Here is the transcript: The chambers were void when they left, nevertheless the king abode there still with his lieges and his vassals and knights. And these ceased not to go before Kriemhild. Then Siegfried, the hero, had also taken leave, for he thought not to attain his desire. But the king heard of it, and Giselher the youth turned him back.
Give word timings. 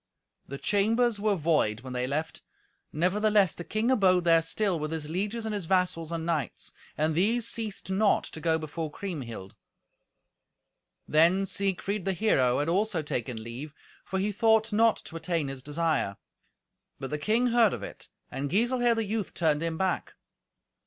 The 0.47 0.57
chambers 0.57 1.19
were 1.19 1.35
void 1.35 1.81
when 1.81 1.93
they 1.93 2.07
left, 2.07 2.41
nevertheless 2.91 3.53
the 3.53 3.63
king 3.63 3.91
abode 3.91 4.23
there 4.23 4.41
still 4.41 4.79
with 4.79 4.91
his 4.91 5.07
lieges 5.07 5.45
and 5.45 5.53
his 5.53 5.67
vassals 5.67 6.11
and 6.11 6.25
knights. 6.25 6.73
And 6.97 7.13
these 7.13 7.47
ceased 7.47 7.91
not 7.91 8.23
to 8.23 8.41
go 8.41 8.57
before 8.57 8.89
Kriemhild. 8.91 9.55
Then 11.07 11.45
Siegfried, 11.45 12.05
the 12.05 12.13
hero, 12.13 12.57
had 12.57 12.67
also 12.67 13.03
taken 13.03 13.43
leave, 13.43 13.75
for 14.03 14.17
he 14.17 14.31
thought 14.31 14.73
not 14.73 14.97
to 15.05 15.15
attain 15.17 15.49
his 15.49 15.61
desire. 15.61 16.17
But 16.99 17.11
the 17.11 17.19
king 17.19 17.49
heard 17.51 17.71
of 17.71 17.83
it, 17.83 18.07
and 18.31 18.49
Giselher 18.49 18.95
the 18.95 19.05
youth 19.05 19.35
turned 19.35 19.61
him 19.61 19.77
back. 19.77 20.15